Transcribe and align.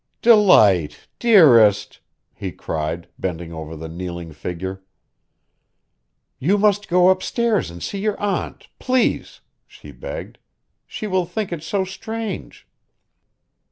"Delight! 0.23 1.07
Dearest!" 1.19 1.99
he 2.33 2.51
cried, 2.51 3.07
bending 3.19 3.53
over 3.53 3.75
the 3.75 3.87
kneeling 3.87 4.33
figure. 4.33 4.81
"You 6.39 6.57
must 6.57 6.87
go 6.87 7.09
upstairs 7.09 7.69
and 7.69 7.83
see 7.83 7.99
your 7.99 8.19
aunt 8.19 8.67
please!" 8.79 9.41
she 9.67 9.91
begged. 9.91 10.39
"She 10.87 11.05
will 11.05 11.27
think 11.27 11.51
it 11.51 11.61
so 11.61 11.85
strange." 11.85 12.67